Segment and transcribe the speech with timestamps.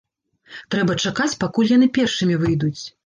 [0.75, 2.77] Трэба чакаць, пакуль яны першымі выйдуць.